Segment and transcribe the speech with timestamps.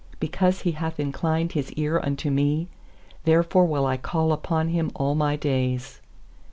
[0.19, 2.67] 2Because He hath inclined His eai unto me,
[3.25, 6.01] Therefore will I call upon Him all my days.